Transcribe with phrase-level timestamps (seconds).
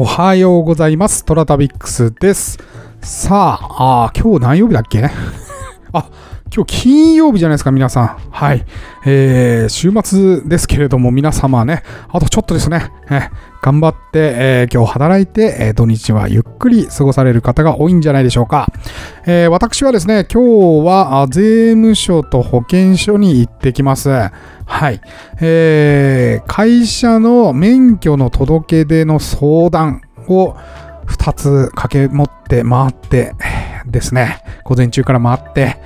[0.00, 1.24] おはようございます。
[1.24, 2.56] トラタビックスです。
[3.00, 5.02] さあ、あ今日何曜日だっけ？
[5.92, 6.06] あ、
[6.54, 8.16] 今日金曜日じゃないですか、皆さん。
[8.30, 8.64] はい。
[9.04, 11.82] えー、週末ですけれども、皆様ね、
[12.12, 13.22] あとちょっとですね、え
[13.60, 18.68] 頑張って、えー今日働いて、えー土日はゆっくり過ごされる方が多いんじゃないでしょうか。
[19.26, 24.08] えー私はですね、今日は税務署と保険署に行ってきます。
[24.68, 25.00] はい。
[25.40, 30.54] えー会社の免許の届け出の相談を
[31.06, 33.34] 2つ掛け持って回って
[33.86, 35.78] ですね、午前中から回って、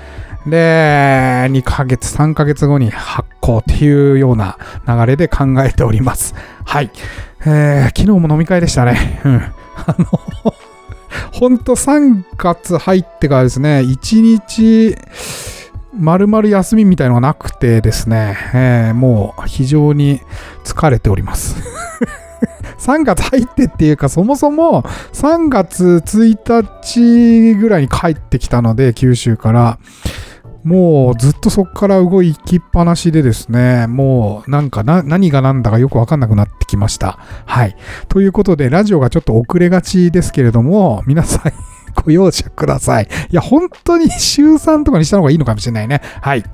[0.47, 6.35] で、2ヶ月、3ヶ月後に発行っていうような流れで考えております。
[6.65, 6.91] はい。
[7.43, 9.21] えー昨日も飲み会でしたね。
[9.25, 9.35] うん。
[9.87, 10.55] あの、
[11.33, 14.97] ほんと3月入ってからですね、1日、
[15.95, 20.21] 丸々休みみたいのがなくてですね、えーもう非常に
[20.65, 21.57] 疲れております。
[22.79, 24.83] 3月入ってっていうか、そもそも
[25.13, 29.79] 3月1日ぐらいに帰ってきたので、九州から。
[30.65, 37.19] もうずっとそこから動いきっぱなしでですね、もうなんか何が何だかよくわかんなくなってきました。
[37.47, 37.77] はい。
[38.09, 41.53] ということで、ラジオがちょっと遅れがちですけれども、皆さん
[42.05, 43.09] ご容赦ください。
[43.31, 46.01] いや、本当に週3とかにした方がいいのかもしれないね。
[46.21, 46.45] はい。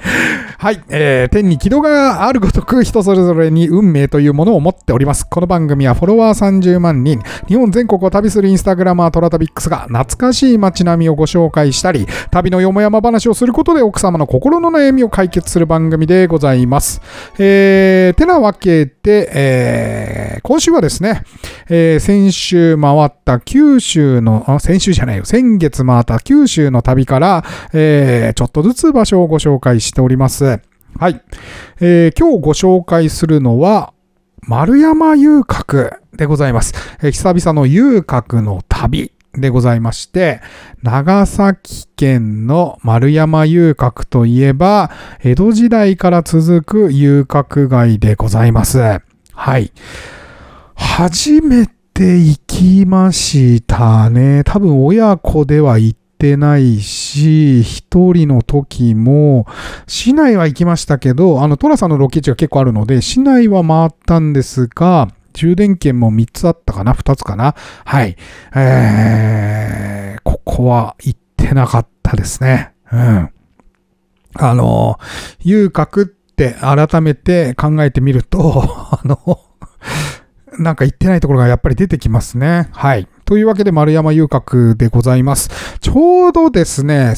[0.00, 5.24] はい、えー天に軌道があるごとく人それぞれに運命というものを持っております。
[5.28, 17.00] この番組はフォロワー30万人、日本全国を旅するインスタグラマートラタビックスが懐かしい街並みをご紹介したり、旅のよもやま話をすることで奥様の心の悩みを解決する番組でございます。
[17.38, 21.22] えー、てなわけで、えー今週はですね、
[21.68, 30.60] えー先週回った九州の、あ先週じゃないよ、先月回った九州の旅から、えーちょっとずつ場所をご紹介ししております。
[30.98, 31.20] はい。
[31.80, 33.92] えー今日ご紹介するのは、
[34.42, 36.74] 丸山遊郭でございます。
[37.02, 40.40] えー久々の遊郭の旅でございまして、
[40.82, 44.90] 長崎県の丸山遊郭といえば、
[45.22, 49.00] 江戸時代から続く遊郭街でございます。
[49.32, 49.72] はい。
[50.74, 54.42] 初めて行きましたね。
[54.44, 59.46] 多分親子では行ってないし、一人の時も、
[59.86, 68.16] 市内は行きましたけど、あの、トラさんのロケ地が結構あるので、市内は回ったんですが、充電券も3つあったかな ?2 つかなはい。
[68.56, 72.72] えー、ここは行ってなかったですね。
[72.90, 73.30] うん。
[74.34, 74.98] あの、
[75.40, 79.40] 遊郭って改めて考えてみると、 あの、
[80.58, 82.68] なんか行ってないところがやっぱり出てきますね。
[82.72, 83.06] はい。
[83.28, 85.50] というわけで丸山遊郭でございます。
[85.80, 87.12] ちょうどですね、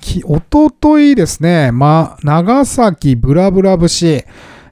[0.00, 4.26] きおとといですね、ま、長崎ブラブラ節、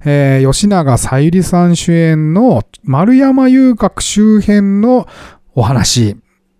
[0.04, 5.06] えー吉永小百合さん主演の丸山遊郭周辺の
[5.54, 6.16] お話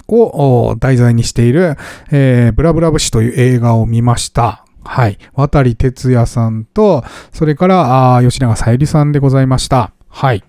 [0.07, 1.77] を題材にしている、
[2.13, 4.65] えーブラブラ節という映画を見ました。
[4.85, 5.19] はい。
[5.35, 7.03] 渡哲也さんと、
[7.33, 9.91] それから、あー吉永小百合さんでございました。
[10.09, 10.45] はい。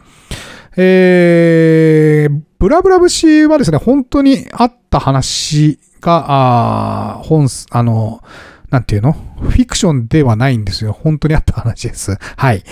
[0.75, 8.21] えー、ブラブラ節はですね、本当にあった話が、あ本、あの、
[8.69, 9.13] なんていうの？
[9.13, 10.93] フィクションではないんですよ。
[10.93, 12.17] 本当にあった話です。
[12.37, 12.63] はい。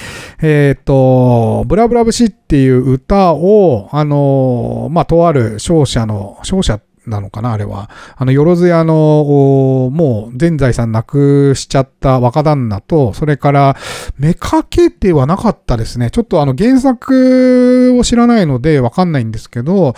[0.42, 7.90] えっ、と、ブラブラ節っていう歌を、あの、まあ、とある勝者の、勝者ってなのかなあれは。
[8.16, 13.76] あの、よろずやの、もう全財産なくしちゃった若旦那と、それから、
[14.18, 16.12] めかけてはなかったですね。
[16.12, 19.96] ちょっとあの、原作を知らないのでわかんないんですけど、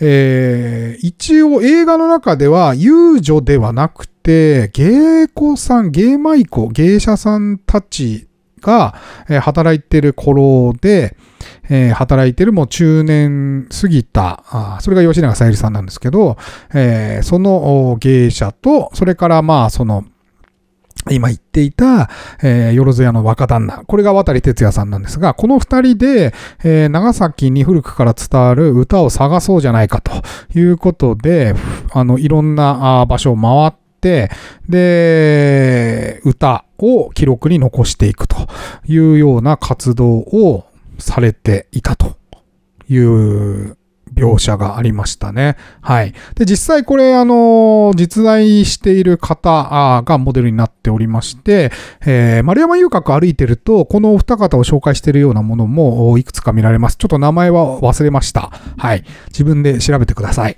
[0.00, 8.27] えー一応映画の中では遊女ではなくて、芸妓さん、芸舞妓、芸者さんたち
[8.58, 8.94] が、
[9.28, 11.16] え働いてる頃で、
[11.70, 16.36] え働いてるもう中年過ぎた、あそれが吉永小百合さんなんですけど、
[16.74, 20.04] えその芸者と、それからまあその、
[21.10, 22.10] 今言っていた、
[22.42, 23.84] えー、よろずやの若旦那。
[23.86, 26.34] これが渡哲也さんなんですが、この二人で、
[26.64, 30.12] えー長崎に古くから伝わる歌を探そうじゃないかと
[30.58, 31.54] いうことで、
[31.92, 34.30] あの、いろんな場所を回って、で、
[36.24, 38.36] 歌を記録に残していくと
[38.86, 40.66] いうような活動を
[40.98, 42.16] されていたと
[42.88, 43.76] いう
[44.14, 45.56] 描写がありましたね。
[45.80, 46.14] はい。
[46.34, 51.70] で、実際これ、あの、実在している方がモデルになっておりまして、
[52.04, 56.96] えー丸山遊郭歩いてると、このお二方を紹介しているようなものもいくつか見られます。
[56.96, 58.50] ちょっと名前は忘れました。
[58.76, 59.04] はい。
[59.28, 60.56] 自分で調べてください。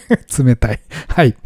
[0.44, 0.80] 冷たい。
[1.08, 1.36] はい。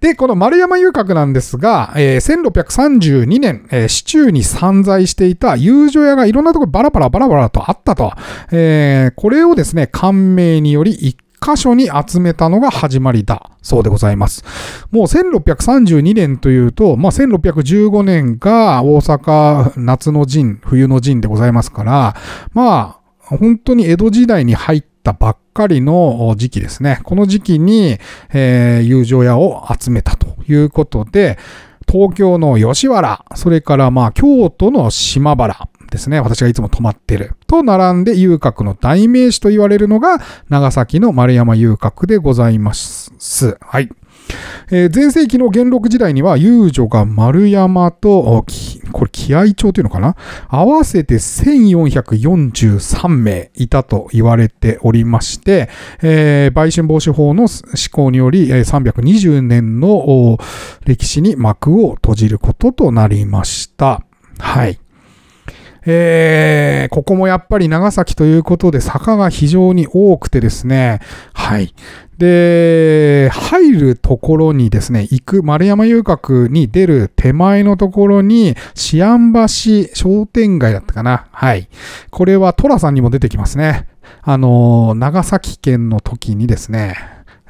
[0.00, 8.12] で、この丸山遊郭なんですが、えー、1632年、えー、市中に散在していた遊女屋がいろんなところバラバラバラバラとあったと。
[8.50, 14.44] えー、これをですね、感銘により一箇所に集めたのが始まりだそうでございます。
[14.90, 22.16] もう1632年というと、まあ、1615年が大阪夏の陣、冬の陣でございますから、
[22.54, 27.00] まあ、本当に江戸時代に入ってたばっかりの時期ですね。
[27.04, 27.98] この時期に、
[28.32, 31.38] えー、友情屋を集めたということで、
[31.86, 36.20] 東京の吉原、それからまあ京都の島原、ですね。
[36.20, 37.34] 私がいつも泊まってる。
[37.46, 40.18] と並んで遊郭の代名詞と言われるのが
[40.48, 43.56] 長崎の丸山遊郭でございます。
[43.60, 43.88] はい。
[44.70, 48.44] えー、前世紀の元禄時代には遊女が丸山と、
[48.92, 50.16] これ気合帳というのかな？
[50.48, 55.68] 合わせて1443名いたと言われておりまして、
[56.02, 60.38] えー、売春防止法の施行により、320年の
[60.84, 64.04] 歴史に幕を閉じることとなりました。
[64.38, 64.78] はい。
[65.86, 71.00] えー、ここもやっぱり長崎ということで坂が非常に多くてですね、
[71.34, 71.74] はい。
[72.18, 79.48] で、入るところにですね、行く、丸山遊郭に出る手前のところに、シアン橋
[79.94, 81.26] 商店街だったかな。
[81.32, 81.68] はい。
[82.10, 83.88] これはトラさんにも出てきますね。
[84.22, 86.96] あの、長崎県の時にですね、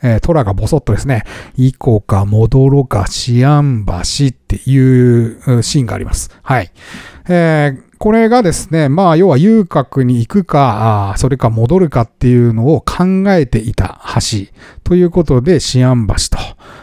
[0.02, 1.24] えー、トラがボソッとですね、
[1.56, 6.30] 行こうか戻ろうか、シアン橋っていうシーンがあります。
[6.42, 6.70] はい。
[7.28, 14.52] えー、これがですね、まあ、要は遊郭に行くか、それか戻るかっていうのを考えていた橋
[14.82, 16.14] ということで、シアン橋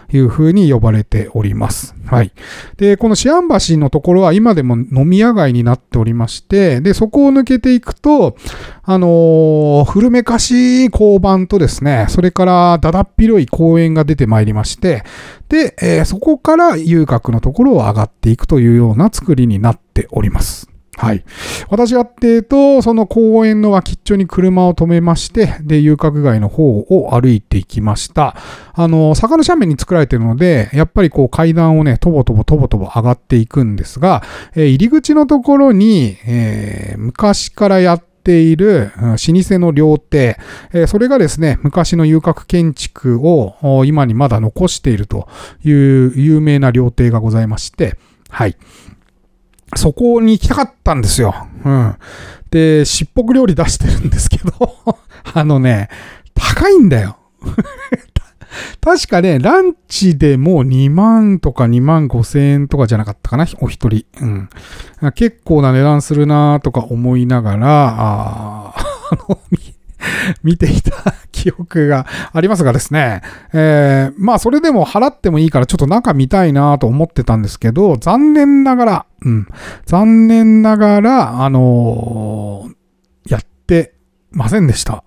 [0.09, 1.93] というふうに呼ばれております。
[2.07, 2.31] はい。
[2.77, 8.35] で、このシアン橋のところは今でも飲み屋街になっておりまして、で、そこを抜けていくと、
[8.81, 15.03] あのー、古めかしい交番とですね、それからだだっ広い公園が出てまいりまして、
[15.49, 20.70] で、えー、そこから遊郭のところを上がっていくというような作りになっております。
[21.01, 21.23] はい。
[21.71, 28.35] 私がっていうと、その公園の脇っちょに車を止めまして、で、遊郭街の方を歩いていきました。
[28.75, 34.21] あの、坂の斜面に作られているので、やっぱりこう階段をね、とぼとぼとぼとぼ上がっていくんですが、
[34.53, 40.37] えー、入り口のところに、えー、昔からやっている老舗の料亭、
[40.71, 45.27] えそれがですね、昔の遊郭建築を今にまだ残していると
[45.63, 47.97] いう有名な料亭がございまして、
[48.29, 48.55] はい。
[49.75, 51.33] そこに行きたかったんですよ。
[51.63, 51.95] うん。
[52.49, 54.51] で、しっぽく料理出してるんですけど
[55.33, 55.89] あのね、
[56.33, 57.17] 高いんだよ。
[58.81, 64.05] 確かね、ランチでも2万とか2万5千円とかじゃなかったかな、お一人。
[64.21, 64.49] うん。
[65.13, 68.73] 結構な値段するなとか思いながら、あ
[69.11, 69.39] あの、
[70.43, 73.21] 見ていた記憶がありますがですね、
[73.53, 79.47] えー、まあそれでも払ってもいいからちょっと中見たいなと思ってたんですけど、残念ながら、うん、
[79.85, 83.93] 残念ながら、あのー、やって
[84.31, 85.03] ませんでした。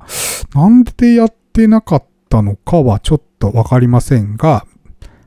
[0.55, 4.67] なんでやってなかったのかはちょっとわかりませんが、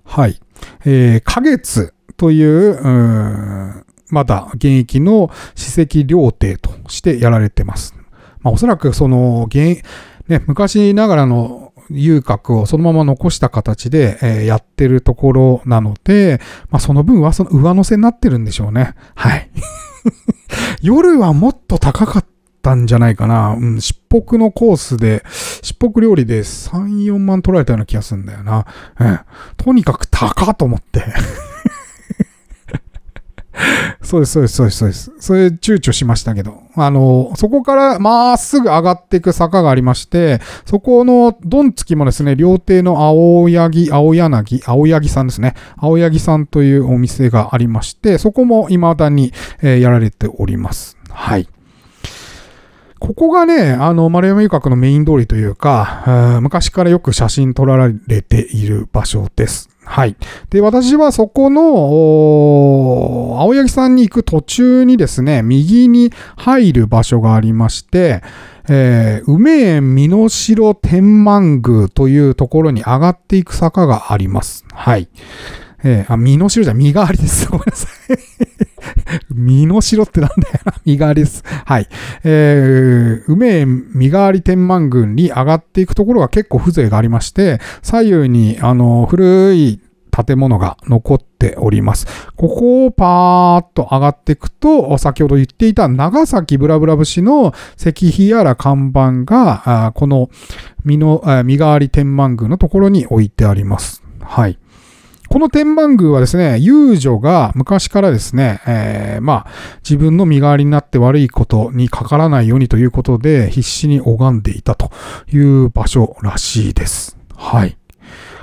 [0.04, 0.40] はい。
[0.86, 7.97] えー、花月という、うまだ現役の史跡料亭としてやられてます。
[8.42, 9.48] まあ、おそらくその、
[10.28, 18.96] ね、昔ながらの遊郭をそのまま残した形で、えー、やってるところなので、まあ、その分はその上乗せになってるんでしょうね。
[19.16, 19.50] はい。
[20.82, 22.26] 夜はもっと高かっ
[22.62, 23.56] たんじゃないかな。
[23.60, 25.24] うん、しっぽくのコースで、
[25.62, 28.66] しっぽく料理で3、4万取られたような気がするんだよな。
[29.00, 29.20] うん。
[29.58, 31.04] とにかく高と思って。
[34.02, 35.12] そうです、そうです、そうです、そうです。
[35.20, 45.56] それ躊躇しましたけど、あの、そこからまっすぐ上がっていく坂がありまして、そこのどんつきもですね、料亭の青柳、青柳、青柳さんですね。
[45.78, 50.98] 青柳さんというお店がありまして、そこも未だに、えー、やられております。
[51.10, 51.48] はい。
[53.00, 59.70] ここがね、あの、丸山遊郭のメイン通りというか、昔からよく写真撮られている場所です。
[59.86, 60.18] はい。
[60.50, 61.62] で、私はそこの、
[63.40, 68.22] 青柳さんに行く途中にですね、右に入る場所がありまして、
[68.70, 74.66] えー、梅園美濃城天満宮というところに上がっていく坂があります。
[74.74, 75.08] はい。
[75.84, 77.48] えー、あ、身の城じゃ、身代わりです。
[77.52, 78.18] ごめんなさい。
[79.34, 80.74] 身の城ってなんだよな。
[80.86, 81.44] 身代わりです。
[81.66, 81.88] はい。
[82.24, 89.82] えー、梅身代わり天満宮に上がっていくところが結構風情がありまして、左右に、あの、古い
[90.26, 92.08] 建物が残っております。
[92.36, 100.30] ここをパーッと上がっていくと、先ほど言っていた長崎ブラブラ節の石碑やら看板が、この
[100.84, 104.04] 身の、身代わり天満宮のところに置いてあります。
[104.22, 104.58] はい。
[105.30, 109.48] この天満宮はですね、遊女が昔からですね、えー、まあ、
[109.84, 114.92] 自分の身代わりになって悪いことにかからないようにということで、必死に拝んでいたと
[115.32, 117.18] いう場所らしいです。
[117.36, 117.78] はい。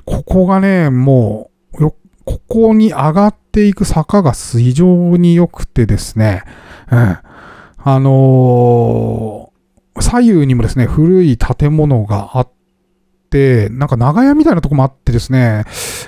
[0.05, 6.43] ここがね、もう、よ、ここに上がっていく坂が非常に良くてですね、
[6.91, 7.19] うん。
[7.87, 12.49] あのー、左右にもですね、古い建物があっ、
[13.71, 15.65] なんか長屋みたいなとこもあってですね、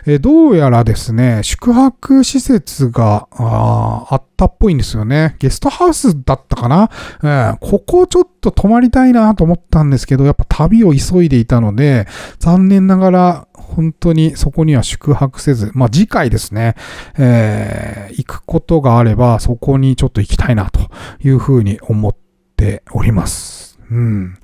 [0.07, 5.37] えどうやらですね、宿泊施設がああったっぽいんですよね。
[5.39, 6.91] ゲストハウスだったかな、
[7.23, 12.07] えー、ここちょっと泊まりたいなと思ったんですけど、やっぱ旅を急いでいたので、
[12.39, 16.77] 残念ながら本当にそこには宿泊せず、まあ次回ですね、
[17.19, 20.81] えー、行くことがあればそこにちょっと行きたいなと
[21.23, 22.17] いうふうに思っ
[22.57, 23.79] ております。
[23.91, 24.39] うん。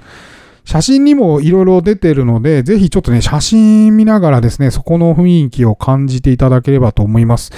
[0.64, 7.50] 写真にもいろいろ出てるので、ぜひちょっとね、写真見ながらですね、そこの雰囲気を感じていただければと思います。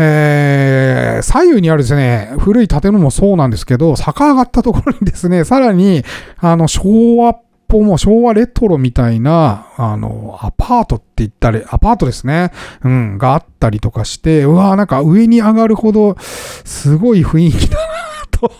[0.00, 6.04] えー、左右にあるですね、古い建物もそうなんですけど、坂上がったところにですね、さらに、
[6.36, 12.52] あの、昭和っぽも昭和レトロみたいな、あの、アパートって言ったり、アパートですね。
[12.84, 17.82] うん、があったりとかして、うわーなんか上に上がるほど、すごい雰囲気だな
[18.30, 18.52] と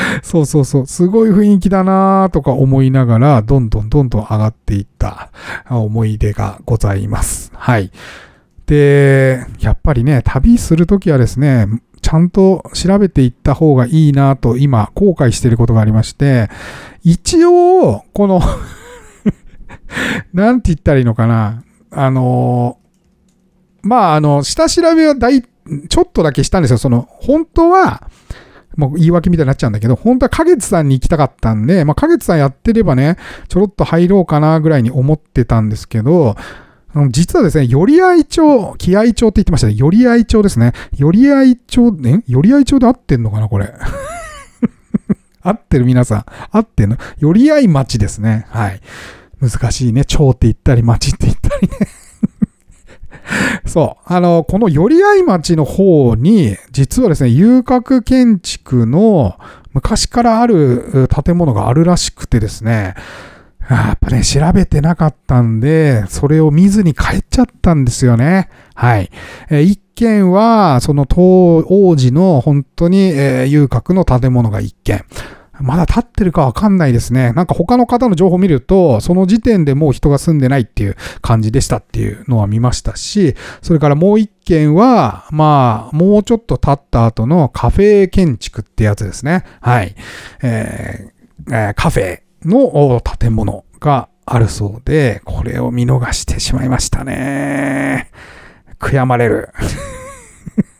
[0.22, 5.30] そうそうそう、すごい雰囲気だなとか思いながら、どんどんどんどん上がっていった
[5.68, 7.50] 思い出がございます。
[7.54, 7.90] はい。
[8.66, 11.66] で、やっぱりね、旅するときはですね、
[12.02, 16.48] ちゃんと調べていった方がいいなと今後悔していることがありまして、
[17.02, 18.40] 一応、この
[20.32, 21.62] なんて言ったらいいのかな。
[21.90, 22.78] あの、
[23.82, 26.78] まあ、あの、下調べは大、ちょっとだけしたんですよ。
[26.78, 28.08] その、本当は、
[28.76, 33.16] もう言い訳みたいになっちゃうんだけど、本当は影津さんに行きたかったんで、まあ、影津さんやってればね、
[33.48, 36.36] ちょろっと入ろうかなぐらいに思ってたんですけど、
[37.10, 39.74] 実はですね、より合町、気合町って言ってましたね。
[39.74, 40.72] より合町ですね。
[40.96, 43.70] より合町、ねより合町で合ってんのかなこれ。
[45.42, 46.24] 合ってる皆さん。
[46.50, 46.96] 合ってんの？
[47.18, 48.46] より合町ですね。
[48.48, 48.80] はい。
[49.40, 50.04] 難しいね。
[50.06, 51.76] 町って言ったり町って言ったりね。
[53.66, 54.02] そう。
[54.12, 59.36] あの、この寄合町の方に、実はですね、遊郭建築の
[59.72, 62.94] 昔からある建物があるらしくてですね、
[63.68, 68.48] やっぱね、調べてなかったんで、それを見ずに帰っちゃったんですよね。
[68.74, 69.10] はい。
[69.50, 75.04] え一軒は、その当王子の本当に、えー、遊郭の建物が一軒。
[75.60, 77.32] まだ立ってるかわかんないですね。
[77.32, 89.44] なんか他の方の情報を見ると、その時点でもう人が住んでないっていう感じでしたっていうのは見ましたし、それからもう一軒は、まあ、もうちょっと経った後のカフェ建築ってやつですね。
[89.60, 89.94] はい。
[90.42, 91.16] えー
[91.48, 98.10] えー、カフェの建物があるそうで、これを見逃してしまいましたね。
[98.78, 99.50] 悔やまれる。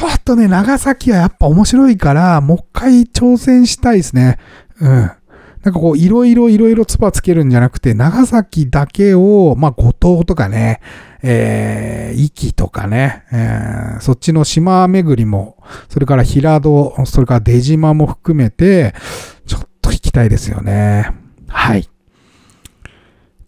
[0.00, 4.38] ちょっとね、長崎はやっぱ面白いから、もう一回挑戦したいですね。
[4.80, 4.88] うん。
[4.88, 5.14] なん
[5.62, 10.80] かこう、いろいろいろいろつばつけるんじゃなくて、長崎だけを、まあ、五島とかね、
[11.22, 18.94] えー、壱岐とかね、えー、そっちの島巡りも、それから平戸、それから出島も含めて、
[19.44, 21.10] ちょっと行きたいですよね。
[21.46, 21.86] はい。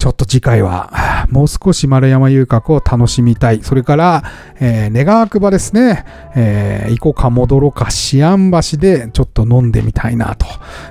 [0.02, 3.62] ちょっと次回は、もう少し丸山遊郭を楽しみたい。
[3.62, 4.25] それから、
[4.59, 6.04] えー、願わくばですね、
[6.35, 10.47] えー、行こうか戻ろうか、思案橋でちょっと飲んでみたいな、と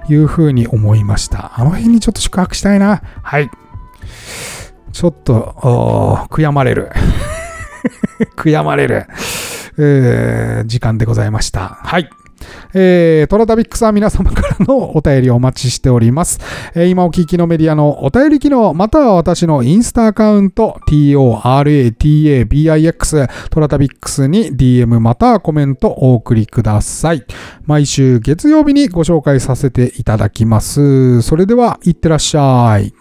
[0.07, 1.51] いうふうに思いました。
[1.59, 3.01] あの辺にちょっと宿泊したいな。
[3.21, 3.49] はい。
[4.93, 5.57] ちょっと、
[6.29, 6.89] 悔やまれる。
[8.37, 9.07] 悔やまれる、
[9.77, 11.79] えー、時間でございました。
[11.83, 12.09] はい。
[12.73, 16.39] えー、トラタビックスは皆様からのお便りをお待ちしております。
[16.75, 27.25] えー、今お聞きのメディアのお便り機能、または私のインスタアカウント、toratabix トラタビックスに DM またはコメントお送りください。
[27.65, 31.21] 毎週月曜日にご紹介させていただきます。
[31.21, 33.00] それでは、いってらっしゃい。